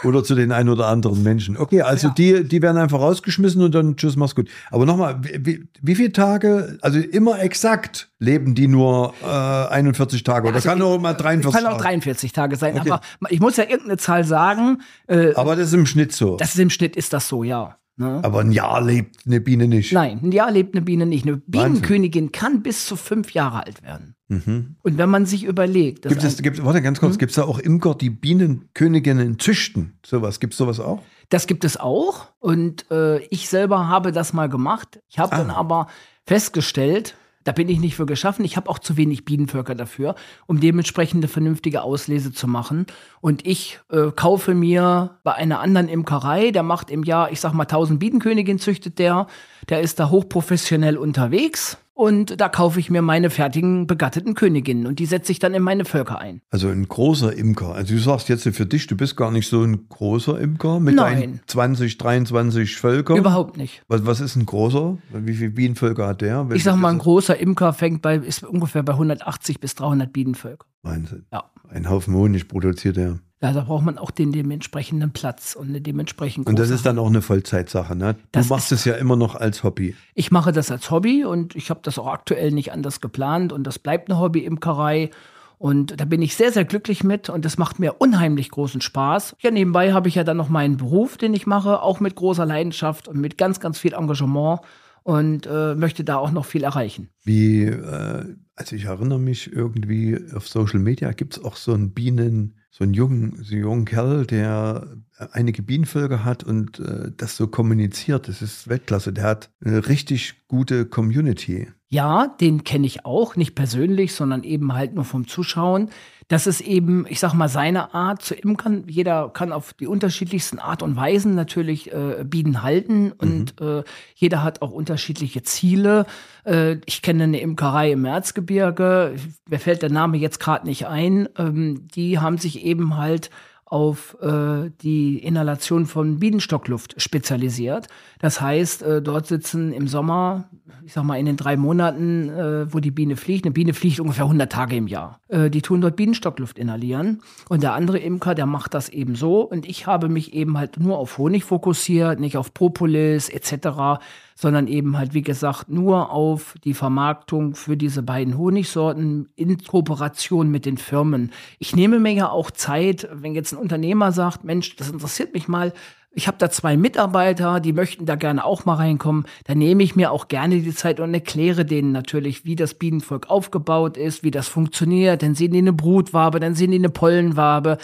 [0.04, 1.56] oder zu den ein oder anderen Menschen.
[1.56, 2.14] Okay, also Ja.
[2.14, 4.48] die, die werden einfach rausgeschmissen und dann tschüss, mach's gut.
[4.70, 10.48] Aber nochmal, wie, wie, viele Tage, also immer exakt, leben die nur äh, 41 Tage
[10.48, 11.82] oder Also kann auch mal 43 Kann auch Tage.
[11.84, 12.90] 43 Tage sein, Okay.
[12.90, 14.78] aber ich muss ja irgendeine Zahl sagen.
[15.06, 16.36] Äh, Aber das ist im Schnitt so.
[16.36, 17.76] das ist im Schnitt ist das so, ja.
[17.96, 18.20] Ne?
[18.22, 19.92] Aber ein Jahr lebt eine Biene nicht.
[19.92, 21.26] Nein, ein Jahr lebt eine Biene nicht.
[21.26, 24.14] Eine Bienenkönigin kann bis zu fünf Jahre alt werden.
[24.30, 24.76] Mhm.
[24.82, 27.58] Und wenn man sich überlegt, Gibt es, gibt, warte ganz kurz, gibt es da auch
[27.58, 29.94] Imker, die Bienenköniginnen züchten?
[30.06, 31.02] Sowas, gibt es sowas auch?
[31.30, 32.26] das gibt es auch.
[32.40, 35.00] Und äh, ich selber habe das mal gemacht.
[35.08, 35.38] Ich habe Ah.
[35.38, 35.86] dann aber
[36.26, 37.14] festgestellt,
[37.44, 38.44] da bin ich nicht für geschaffen.
[38.44, 40.14] Ich habe auch zu wenig Bienenvölker dafür,
[40.46, 42.86] um dementsprechend eine vernünftige Auslese zu machen.
[43.20, 47.52] Und ich äh, kaufe mir bei einer anderen Imkerei, der macht im Jahr, ich sag
[47.52, 49.26] mal, 1000 Bienenköniginnen züchtet der.
[49.68, 51.78] Der ist da hochprofessionell unterwegs.
[52.00, 55.62] Und da kaufe ich mir meine fertigen begatteten Königinnen und die setze ich dann in
[55.62, 56.40] meine Völker ein.
[56.48, 57.74] Also ein großer Imker.
[57.74, 60.94] Also du sagst jetzt für dich, du bist gar nicht so ein großer Imker mit
[60.94, 61.20] Nein.
[61.20, 63.18] deinen 20, 23 Völkern.
[63.18, 63.82] Überhaupt nicht.
[63.88, 64.96] Was, was ist ein großer?
[65.12, 66.48] Wie viele Bienenvölker hat der?
[66.54, 70.66] Ich sag mal, ein großer Imker fängt bei, ist ungefähr bei 180 bis 300 Bienenvölker.
[70.82, 71.26] Wahnsinn.
[71.30, 71.50] Ja.
[71.68, 73.18] Ein Haufen Honig produziert er.
[73.42, 76.98] Ja, da braucht man auch den dementsprechenden Platz und eine dementsprechend Und das ist dann
[76.98, 78.14] auch eine Vollzeitsache, ne?
[78.14, 79.96] Du Das machst es ja immer noch als Hobby.
[80.14, 83.64] Ich mache das als Hobby und ich habe das auch aktuell nicht anders geplant und
[83.64, 85.10] das bleibt eine Hobby-Imkerei.
[85.56, 89.36] Und da bin ich sehr, sehr glücklich mit und das macht mir unheimlich großen Spaß.
[89.40, 92.46] Ja, nebenbei habe ich ja dann noch meinen Beruf, den ich mache, auch mit großer
[92.46, 94.60] Leidenschaft und mit ganz, ganz viel Engagement
[95.02, 97.08] und äh, möchte da auch noch viel erreichen.
[97.24, 101.92] Wie, äh, also ich erinnere mich irgendwie auf Social Media gibt es auch so einen
[101.92, 104.96] Bienen, so einen jungen, so einen jungen Kerl, der
[105.32, 108.28] einige Bienenvölker hat und äh, das so kommuniziert.
[108.28, 109.12] Das ist Weltklasse.
[109.12, 111.68] Der hat eine richtig gute Community.
[111.92, 115.90] Ja, den kenne ich auch, nicht persönlich, sondern eben halt nur vom Zuschauen.
[116.28, 118.84] Das ist eben, ich sag mal, seine Art zu imkern.
[118.86, 123.82] Jeder kann auf die unterschiedlichsten Art und Weisen natürlich äh, Bienen halten und äh,
[124.14, 126.06] jeder hat auch unterschiedliche Ziele.
[126.44, 129.16] Äh, ich kenne eine Imkerei im Erzgebirge,
[129.48, 131.28] mir fällt der Name jetzt gerade nicht ein.
[131.36, 133.30] Ähm, die haben sich eben halt
[133.70, 137.86] auf äh, die Inhalation von Bienenstockluft spezialisiert.
[138.18, 140.48] Das heißt, äh, dort sitzen im Sommer,
[140.84, 144.00] ich sag mal in den drei Monaten, äh, wo die Biene fliegt, eine Biene fliegt
[144.00, 145.20] ungefähr 100 Tage im Jahr.
[145.28, 147.22] Äh, die tun dort Bienenstockluft inhalieren.
[147.48, 149.42] Und der andere Imker, der macht das eben so.
[149.42, 154.00] Und ich habe mich eben halt nur auf Honig fokussiert, nicht auf Propolis etc.,
[154.40, 160.50] sondern eben halt, wie gesagt, nur auf die Vermarktung für diese beiden Honigsorten in Kooperation
[160.50, 161.30] mit den Firmen.
[161.58, 165.46] Ich nehme mir ja auch Zeit, wenn jetzt ein Unternehmer sagt, Mensch, das interessiert mich
[165.46, 165.74] mal,
[166.12, 169.26] ich habe da zwei Mitarbeiter, die möchten da gerne auch mal reinkommen.
[169.44, 173.28] Da nehme ich mir auch gerne die Zeit und erkläre denen natürlich, wie das Bienenvolk
[173.28, 175.22] aufgebaut ist, wie das funktioniert.
[175.22, 177.76] Dann sehen die eine Brutwabe, dann sehen die eine Pollenwabe.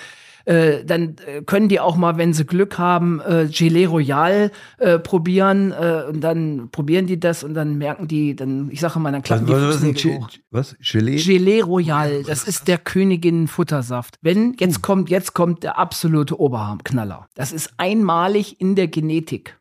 [0.47, 4.99] Äh, dann äh, können die auch mal, wenn sie Glück haben, äh, Gelee Royal äh,
[4.99, 9.11] probieren äh, und dann probieren die das und dann merken die, dann, ich sage mal,
[9.11, 10.29] dann Was, klappen die was, was, ein Fußnägel Ge- hoch.
[10.53, 10.77] was?
[10.81, 11.17] Gelee?
[11.17, 14.15] Gelee Royal, das ist der Königin Futtersaft.
[14.23, 17.27] Wenn jetzt kommt, jetzt kommt der absolute Oberknaller.
[17.35, 19.57] Das ist einmalig in der Genetik.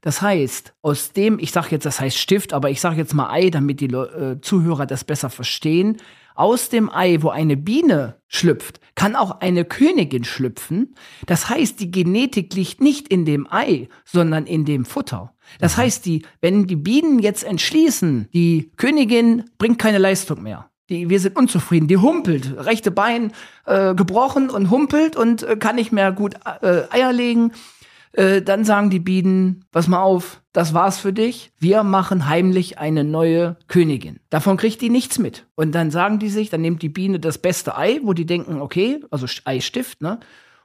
[0.00, 3.30] Das heißt, aus dem, ich sage jetzt, das heißt Stift, aber ich sage jetzt mal
[3.30, 5.98] Ei, damit die äh, Zuhörer das besser verstehen.
[6.34, 10.94] Aus dem Ei, wo eine Biene schlüpft, kann auch eine Königin schlüpfen.
[11.26, 15.32] Das heißt, die Genetik liegt nicht in dem Ei, sondern in dem Futter.
[15.60, 20.70] Das heißt, die, wenn die Bienen jetzt entschließen, die Königin bringt keine Leistung mehr.
[20.90, 21.88] Die, wir sind unzufrieden.
[21.88, 23.32] Die humpelt, rechte Bein
[23.64, 27.52] äh, gebrochen und humpelt und äh, kann nicht mehr gut äh, Eier legen
[28.14, 31.50] Äh, dann sagen die Bienen, pass mal auf, das war's für dich.
[31.58, 34.20] Wir machen heimlich eine neue Königin.
[34.30, 35.46] Davon kriegt die nichts mit.
[35.56, 38.60] Und dann sagen die sich, dann nimmt die Biene das beste Ei, wo die denken,
[38.60, 40.20] okay, also Eistift, ne?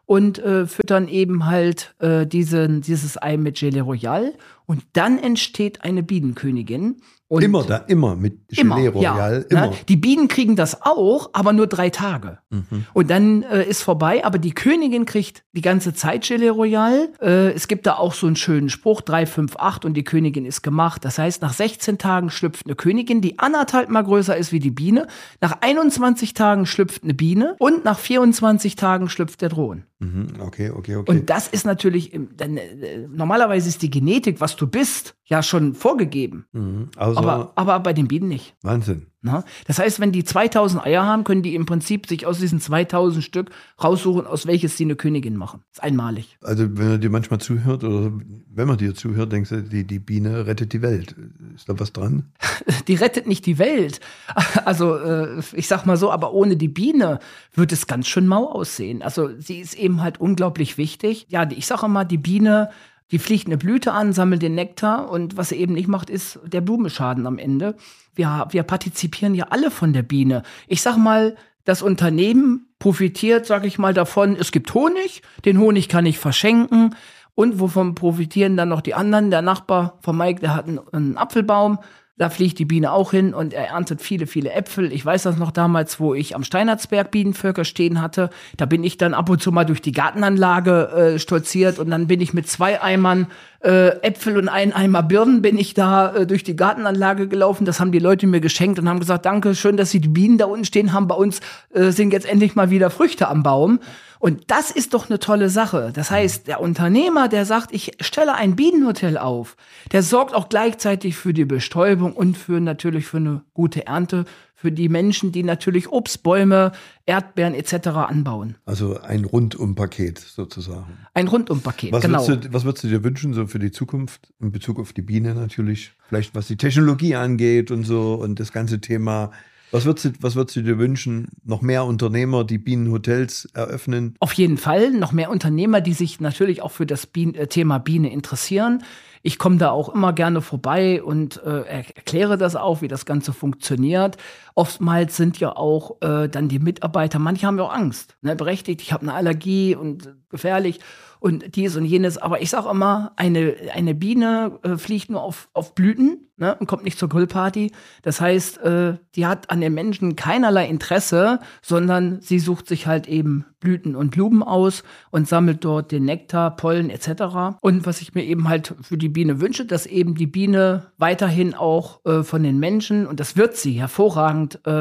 [0.10, 4.34] Und äh, füttern eben halt äh, diesen, dieses Ei mit Gelee Royal.
[4.66, 6.98] Und dann entsteht eine Bienenkönigin.
[7.28, 9.58] Und immer da, immer mit Immer, Gelee Royal, ja.
[9.58, 9.68] immer.
[9.68, 9.78] Ne?
[9.88, 12.40] Die Bienen kriegen das auch, aber nur drei Tage.
[12.50, 12.86] Mhm.
[12.94, 17.10] Und dann äh, ist vorbei, aber die Königin kriegt die ganze Zeit Gelee Royal.
[17.22, 20.46] Äh, es gibt da auch so einen schönen Spruch, 3, 5, 8 und die Königin
[20.46, 21.06] ist gemacht.
[21.06, 24.72] Das heißt, nach 16 Tagen schlüpft eine Königin, die anderthalb mal größer ist wie die
[24.72, 25.06] Biene.
[25.40, 29.86] Nach 21 Tagen schlüpft eine Biene und nach 24 Tagen schlüpft der Drohnen.
[30.00, 30.28] Mhm.
[30.40, 31.12] Okay, okay, okay.
[31.12, 35.44] Und das ist natürlich, im- dann, äh, normalerweise ist die Genetik, was du bist, ja
[35.44, 36.46] schon vorgegeben.
[36.52, 36.90] mhm.
[36.98, 38.56] Also, Aber, aber bei den Bienen nicht.
[38.64, 39.06] Wahnsinn.
[39.22, 39.44] Na?
[39.68, 43.22] Das heißt, wenn die 2000 Eier haben, können die im Prinzip sich aus diesen 2000
[43.22, 43.50] Stück
[43.84, 45.60] raussuchen, aus welches sie eine Königin machen.
[45.74, 46.38] Das ist einmalig.
[46.42, 48.14] Also, wenn man dir manchmal zuhört oder
[48.50, 51.16] wenn man dir zuhört, denkst du, die, die Biene rettet die Welt.
[51.54, 52.32] Ist da was dran?
[52.88, 54.00] Die rettet nicht die Welt.
[54.66, 57.20] Also, äh, ich sag mal so, aber ohne die Biene
[57.54, 59.02] wird es ganz schön mau aussehen.
[59.02, 61.28] Also, sie ist eben halt unglaublich wichtig.
[61.30, 62.70] Ja, ich sage immer, die Biene,
[63.12, 66.40] die fliegt eine Blüte an, sammelt den Nektar und was sie eben nicht macht, ist
[66.46, 67.76] der Blumenschaden am Ende.
[68.16, 70.44] Wir, wir partizipieren ja alle von der Biene.
[70.68, 75.90] Ich sag mal, das Unternehmen profitiert, sag ich mal, davon, es gibt Honig, den Honig
[75.90, 76.96] kann ich verschenken.
[77.36, 79.32] Und wovon profitieren dann noch die anderen?
[79.32, 81.80] Der Nachbar von Mike, der hat einen, einen Apfelbaum.
[82.20, 84.92] Da fliegt die Biene auch hin und er erntet viele, viele Äpfel.
[84.92, 88.30] Ich weiß das noch damals, wo ich am Steinertsberg Bienenvölker stehen hatte.
[88.58, 92.08] Da bin ich dann ab und zu mal durch die Gartenanlage äh, stolziert und dann
[92.08, 93.28] bin ich mit zwei Eimern
[93.62, 97.66] äh, Äpfel und einen Eimer Birnen bin ich da äh, durch die Gartenanlage gelaufen.
[97.66, 100.38] Das haben die Leute mir geschenkt und haben gesagt, danke, schön, dass Sie die Bienen
[100.38, 101.08] da unten stehen haben.
[101.08, 101.42] Bei uns
[101.74, 103.80] äh, sind jetzt endlich mal wieder Früchte am Baum.
[104.20, 105.92] Und das ist doch eine tolle Sache.
[105.94, 109.56] Das heißt, der Unternehmer, der sagt, ich stelle ein Bienenhotel auf,
[109.94, 114.26] der sorgt auch gleichzeitig für die Bestäubung und für natürlich für eine gute Ernte
[114.62, 116.74] für die Menschen, die natürlich Obstbäume,
[117.06, 117.88] Erdbeeren etc.
[117.88, 118.56] anbauen.
[118.66, 120.98] Also ein Rundumpaket sozusagen.
[121.14, 122.28] Ein Rundumpaket, Was, genau.
[122.28, 125.02] würdest du, was würdest du dir wünschen, so für die Zukunft, in Bezug auf die
[125.02, 125.94] Biene natürlich?
[126.10, 129.32] Vielleicht was die Technologie angeht und so und das ganze Thema.
[129.72, 131.28] Was würdest du, was würdest du dir wünschen?
[131.44, 134.16] Noch mehr Unternehmer, die Bienenhotels eröffnen?
[134.20, 137.78] Auf jeden Fall noch mehr Unternehmer, die sich natürlich auch für das Bien äh, Thema
[137.78, 138.84] Biene interessieren.
[139.22, 143.06] Ich komme da auch immer gerne vorbei und äh, er erkläre das auch, wie das
[143.06, 144.18] Ganze funktioniert.
[144.56, 148.82] Oftmals sind ja auch äh, dann die Mitarbeiter, manche haben ja auch Angst, ne, berechtigt,
[148.82, 150.80] ich habe eine Allergie und äh, gefährlich
[151.20, 152.18] und dies und jenes.
[152.18, 156.68] Aber ich sage immer, eine, eine Biene äh, fliegt nur auf, auf Blüten ne, und
[156.68, 157.72] kommt nicht zur Grillparty.
[158.02, 163.08] Das heißt, äh, die hat an den Menschen keinerlei Interesse, sondern sie sucht sich halt
[163.08, 167.58] eben Blüten und Blumen aus und sammelt dort den Nektar, Pollen etc.
[167.60, 171.54] Und was ich mir eben halt für die Biene wünsche, dass eben die Biene weiterhin
[171.54, 174.72] auch äh, von den Menschen, und das wird sie, hervorragend äh,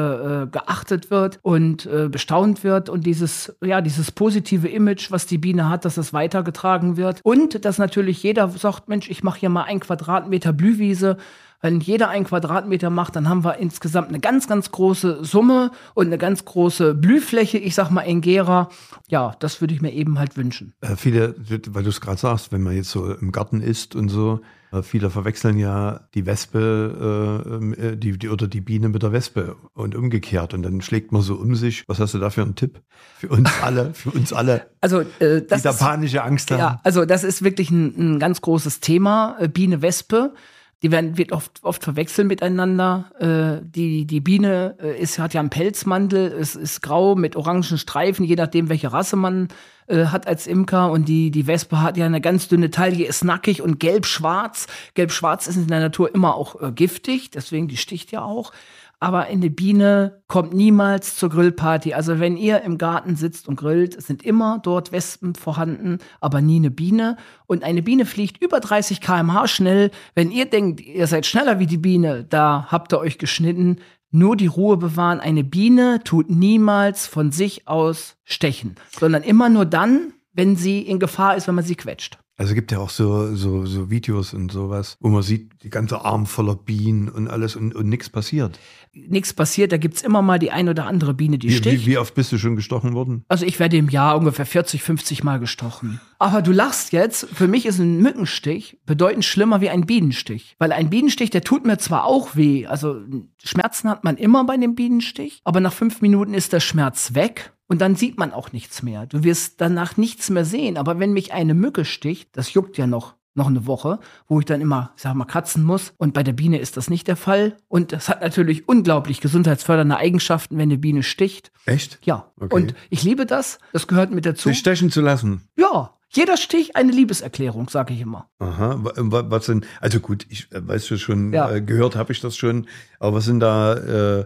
[0.43, 5.37] äh, geachtet wird und äh, bestaunt wird und dieses, ja, dieses positive Image, was die
[5.37, 7.19] Biene hat, dass es weitergetragen wird.
[7.23, 11.17] Und dass natürlich jeder sagt, Mensch, ich mache hier mal ein Quadratmeter Blühwiese.
[11.61, 16.07] Wenn jeder ein Quadratmeter macht, dann haben wir insgesamt eine ganz, ganz große Summe und
[16.07, 18.69] eine ganz große Blühfläche, ich sag mal in Gera.
[19.09, 20.73] Ja, das würde ich mir eben halt wünschen.
[20.81, 21.35] Äh, viele,
[21.69, 24.39] weil du es gerade sagst, wenn man jetzt so im Garten ist und so,
[24.71, 29.03] äh, viele verwechseln ja die Wespe äh, ähm, äh, die, die, oder die Biene mit
[29.03, 30.53] der Wespe und umgekehrt.
[30.53, 31.83] Und dann schlägt man so um sich.
[31.87, 32.81] Was hast du da für einen Tipp?
[33.17, 36.59] Für uns alle, für uns alle, Also, äh, die das da ist, panische Angst haben.
[36.59, 39.35] ja, also das ist wirklich ein, ein ganz großes Thema.
[39.39, 40.33] Äh, Biene, Wespe.
[40.81, 43.11] Die werden, wird oft, oft verwechselt miteinander.
[43.19, 47.63] Äh, die, die Biene äh, ist, hat ja einen Pelzmantel, es ist grau mit orangen
[47.63, 49.49] Streifen, je nachdem, welche Rasse man
[49.87, 50.89] äh, hat als Imker.
[50.91, 54.67] Und die, die Wespe hat ja eine ganz dünne Taille, ist nackig und gelb-schwarz.
[54.93, 58.53] Gelb-schwarz ist in der Natur immer auch äh, giftig, deswegen die sticht ja auch.
[59.01, 61.93] Aber eine Biene kommt niemals zur Grillparty.
[61.93, 66.57] Also wenn ihr im Garten sitzt und grillt, sind immer dort Wespen vorhanden, aber nie
[66.57, 67.15] eine Biene.
[67.47, 69.91] Und eine Biene fliegt über 30 km/h schnell.
[70.15, 73.77] Wenn ihr denkt, ihr seid schneller wie die Biene, da habt ihr euch geschnitten.
[74.11, 75.19] Nur die Ruhe bewahren.
[75.19, 80.99] Eine Biene tut niemals von sich aus stechen, sondern immer nur dann, wenn sie in
[80.99, 82.17] Gefahr ist, wenn man sie quetscht.
[82.39, 85.69] Also es gibt ja auch so, so, so Videos und sowas, wo man sieht, die
[85.69, 88.57] ganze Arm voller Bienen und alles und, und nichts passiert.
[88.93, 91.85] Nichts passiert, da gibt's immer mal die ein oder andere Biene, die Wie, sticht.
[91.85, 93.25] wie, wie oft bist du schon gestochen worden?
[93.27, 95.99] Also ich werde im Jahr ungefähr 40, 50 Mal gestochen.
[96.17, 100.55] Aber du lachst jetzt, für mich ist ein Mückenstich bedeutend schlimmer wie ein Bienenstich.
[100.59, 103.01] Weil ein Bienenstich, der tut mir zwar auch weh, also
[103.43, 107.51] Schmerzen hat man immer bei dem Bienenstich, aber nach fünf Minuten ist der Schmerz weg.
[107.69, 109.05] Und dann sieht man auch nichts mehr.
[109.05, 110.75] Du wirst danach nichts mehr sehen.
[110.75, 114.45] Aber wenn mich eine Mücke sticht, das juckt ja noch noch eine Woche, wo ich
[114.45, 115.93] dann immer, sag mal, kratzen muss.
[115.97, 117.55] Und bei der Biene ist das nicht der Fall.
[117.69, 121.51] Und das hat natürlich unglaublich gesundheitsfördernde Eigenschaften, wenn eine Biene sticht.
[121.65, 121.99] Echt?
[122.03, 122.31] Ja.
[122.39, 122.53] Okay.
[122.53, 123.59] Und ich liebe das.
[123.71, 124.49] Das gehört mit dazu.
[124.49, 125.47] Sich stechen zu lassen.
[125.55, 125.95] Ja.
[126.11, 128.29] Jeder Stich eine Liebeserklärung, sage ich immer.
[128.39, 129.63] Aha, was denn?
[129.79, 131.51] Also gut, ich äh, weiß schon, ja.
[131.51, 132.67] äh, gehört habe ich das schon,
[132.99, 134.25] aber was sind da äh,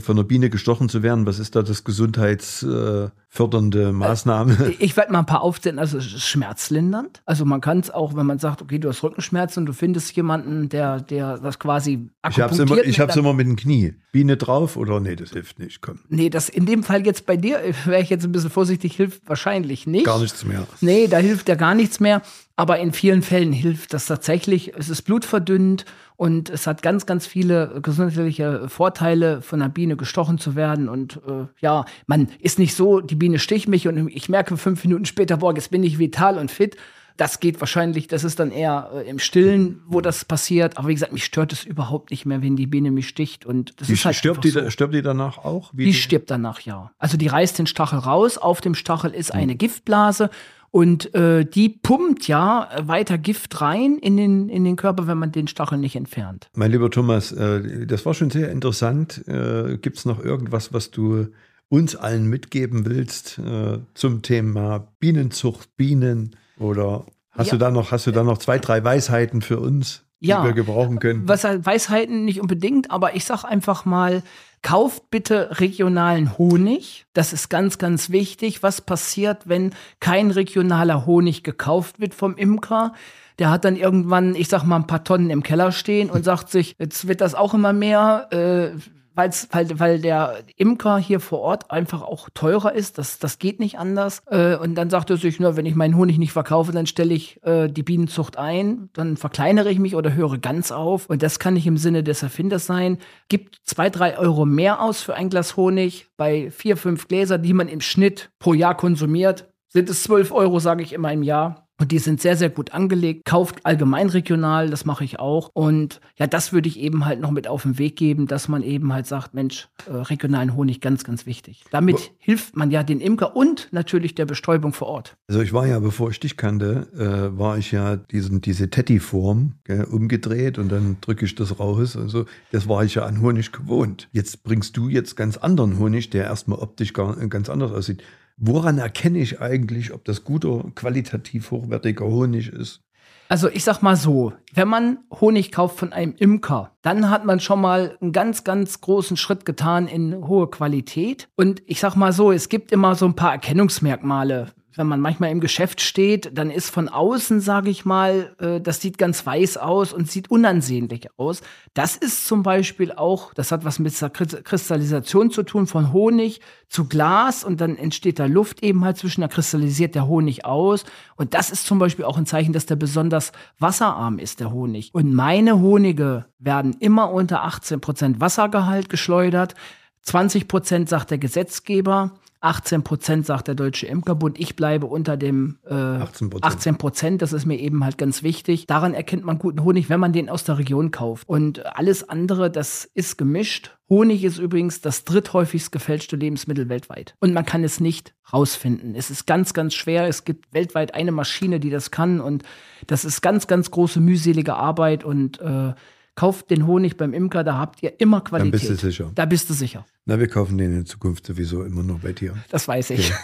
[0.00, 4.56] von einer Biene gestochen zu werden, was ist da das gesundheitsfördernde äh, Maßnahme?
[4.66, 5.78] Äh, ich werde mal ein paar aufzählen.
[5.78, 7.22] Also es ist schmerzlindernd.
[7.24, 10.14] Also man kann es auch, wenn man sagt, okay, du hast Rückenschmerzen und du findest
[10.16, 13.94] jemanden, der, der das quasi Ich habe es immer, ich hab's immer mit dem Knie.
[14.12, 15.80] Biene drauf oder nee, das hilft nicht.
[15.80, 16.00] Komm.
[16.08, 19.28] Nee, das in dem Fall jetzt bei dir, wäre ich jetzt ein bisschen vorsichtig, hilft
[19.28, 20.06] wahrscheinlich nicht.
[20.06, 20.66] Gar nichts mehr.
[20.80, 22.22] Nee, da hilft ja gar nichts mehr.
[22.56, 24.74] Aber in vielen Fällen hilft das tatsächlich.
[24.76, 30.36] Es ist blutverdünnt und es hat ganz, ganz viele gesundheitliche Vorteile, von einer Biene gestochen
[30.36, 30.90] zu werden.
[30.90, 34.82] Und äh, ja, man ist nicht so, die Biene sticht mich und ich merke fünf
[34.82, 36.76] Minuten später, boah, jetzt bin ich vital und fit.
[37.16, 40.78] Das geht wahrscheinlich, das ist dann eher äh, im Stillen, wo das passiert.
[40.78, 43.46] Aber wie gesagt, mich stört es überhaupt nicht mehr, wenn die Biene mich sticht.
[43.46, 44.68] Und das die ist halt stirbt, die, so.
[44.70, 45.70] stirbt die danach auch?
[45.72, 46.90] die, die stirbt danach, ja.
[46.98, 48.38] Also die reißt den Stachel raus.
[48.38, 50.30] Auf dem Stachel ist eine Giftblase
[50.70, 55.32] und äh, die pumpt ja weiter Gift rein in den, in den Körper, wenn man
[55.32, 56.48] den Stachel nicht entfernt.
[56.54, 59.26] Mein lieber Thomas, äh, das war schon sehr interessant.
[59.26, 61.26] Äh, Gibt es noch irgendwas, was du
[61.70, 66.36] uns allen mitgeben willst äh, zum Thema Bienenzucht, Bienen?
[66.58, 67.52] Oder hast ja.
[67.52, 70.42] du da noch, hast du da noch zwei, drei Weisheiten für uns, ja.
[70.42, 71.26] die wir gebrauchen können?
[71.26, 74.22] Was Weisheiten nicht unbedingt, aber ich sag einfach mal,
[74.62, 77.06] Kauft bitte regionalen Honig.
[77.14, 78.62] Das ist ganz, ganz wichtig.
[78.62, 82.92] Was passiert, wenn kein regionaler Honig gekauft wird vom Imker?
[83.38, 86.50] Der hat dann irgendwann, ich sag mal, ein paar Tonnen im Keller stehen und sagt
[86.50, 88.28] sich, jetzt wird das auch immer mehr.
[88.32, 88.78] Äh,
[89.14, 92.98] weil's, weil, weil der Imker hier vor Ort einfach auch teurer ist.
[92.98, 94.22] Das, das geht nicht anders.
[94.26, 97.14] Äh, und dann sagt er sich, nur wenn ich meinen Honig nicht verkaufe, dann stelle
[97.14, 101.06] ich äh, die Bienenzucht ein, dann verkleinere ich mich oder höre ganz auf.
[101.06, 102.98] Und das kann nicht im Sinne des Erfinders sein.
[103.28, 106.08] Gibt zwei, drei Euro mehr aus für ein Glas Honig.
[106.16, 110.58] Bei vier, fünf Gläser, die man im Schnitt pro Jahr konsumiert, sind es zwölf Euro,
[110.58, 111.66] sage ich immer im Jahr.
[111.80, 113.24] Und die sind sehr, sehr gut angelegt.
[113.24, 115.48] Kauft allgemein regional, das mache ich auch.
[115.54, 118.62] Und ja, das würde ich eben halt noch mit auf den Weg geben, dass man
[118.62, 121.64] eben halt sagt, Mensch, äh, regionalen Honig ganz, ganz wichtig.
[121.70, 125.16] Damit Wo hilft man ja den Imker und natürlich der Bestäubung vor Ort.
[125.26, 129.54] Also ich war ja, bevor ich dich kannte, äh, war ich ja diesen, diese Tetti-Form
[129.90, 131.96] umgedreht und dann drücke ich das raus.
[131.96, 134.10] Also das war ich ja an Honig gewohnt.
[134.12, 138.02] Jetzt bringst du jetzt ganz anderen Honig, der erstmal optisch gar, ganz anders aussieht.
[138.42, 142.80] Woran erkenne ich eigentlich, ob das guter, qualitativ hochwertiger Honig ist?
[143.28, 147.38] Also ich sag mal so, wenn man Honig kauft von einem Imker, dann hat man
[147.38, 151.28] schon mal einen ganz, ganz großen Schritt getan in hohe Qualität.
[151.36, 155.30] Und ich sag mal so, es gibt immer so ein paar Erkennungsmerkmale wenn man manchmal
[155.30, 159.56] im Geschäft steht, dann ist von außen, sage ich mal, äh, das sieht ganz weiß
[159.56, 161.42] aus und sieht unansehnlich aus.
[161.74, 166.40] Das ist zum Beispiel auch, das hat was mit der Kristallisation zu tun, von Honig
[166.68, 170.84] zu Glas und dann entsteht da Luft eben halt zwischen, da kristallisiert der Honig aus.
[171.16, 174.90] Und das ist zum Beispiel auch ein Zeichen, dass der besonders wasserarm ist, der Honig.
[174.92, 179.54] Und meine Honige werden immer unter 18% Wassergehalt geschleudert.
[180.02, 182.12] 20 Prozent sagt der Gesetzgeber.
[182.42, 184.40] 18 Prozent sagt der Deutsche Imkerbund.
[184.40, 187.20] Ich bleibe unter dem äh, 18 Prozent.
[187.20, 188.66] Das ist mir eben halt ganz wichtig.
[188.66, 191.28] Daran erkennt man guten Honig, wenn man den aus der Region kauft.
[191.28, 193.76] Und alles andere, das ist gemischt.
[193.90, 197.14] Honig ist übrigens das dritthäufigst gefälschte Lebensmittel weltweit.
[197.20, 198.94] Und man kann es nicht rausfinden.
[198.94, 200.08] Es ist ganz, ganz schwer.
[200.08, 202.20] Es gibt weltweit eine Maschine, die das kann.
[202.20, 202.42] Und
[202.86, 205.04] das ist ganz, ganz große mühselige Arbeit.
[205.04, 205.74] Und äh,
[206.20, 208.52] kauft den Honig beim Imker, da habt ihr immer Qualität.
[208.52, 209.10] Dann bist du sicher.
[209.14, 209.86] Da bist du sicher.
[210.04, 212.34] Na, wir kaufen den in Zukunft sowieso immer noch bei dir.
[212.50, 213.10] Das weiß ich.
[213.10, 213.18] Okay.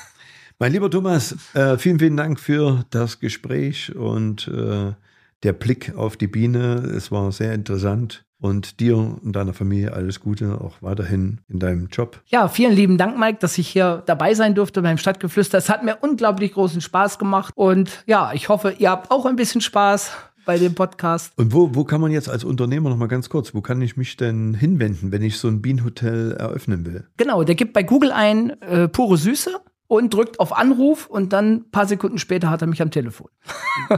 [0.58, 4.94] Mein lieber Thomas, äh, vielen, vielen Dank für das Gespräch und äh,
[5.42, 6.76] der Blick auf die Biene.
[6.96, 8.24] Es war sehr interessant.
[8.38, 12.22] Und dir und deiner Familie alles Gute, auch weiterhin in deinem Job.
[12.26, 15.56] Ja, vielen lieben Dank, Mike, dass ich hier dabei sein durfte beim Stadtgeflüster.
[15.56, 17.52] Es hat mir unglaublich großen Spaß gemacht.
[17.56, 20.12] Und ja, ich hoffe, ihr habt auch ein bisschen Spaß
[20.46, 21.32] bei dem Podcast.
[21.36, 23.98] Und wo, wo kann man jetzt als Unternehmer noch mal ganz kurz, wo kann ich
[23.98, 27.06] mich denn hinwenden, wenn ich so ein Bienenhotel eröffnen will?
[27.18, 29.50] Genau, der gibt bei Google ein äh, pure Süße
[29.88, 33.28] und drückt auf Anruf und dann ein paar Sekunden später hat er mich am Telefon.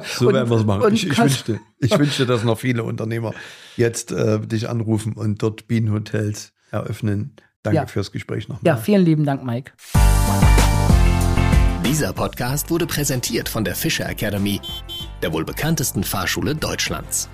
[0.04, 0.92] So werden wir es machen.
[0.92, 3.32] Ich, ich, wünschte, ich wünschte, dass noch viele Unternehmer
[3.76, 7.37] jetzt äh, dich anrufen und dort Bienenhotels eröffnen.
[7.62, 7.87] Danke ja.
[7.87, 8.62] fürs Gespräch nochmal.
[8.64, 9.72] Ja, vielen lieben Dank, Mike.
[11.88, 14.61] Dieser Podcast wurde präsentiert von der Fischer Academy,
[15.22, 17.31] der wohl bekanntesten Fahrschule Deutschlands.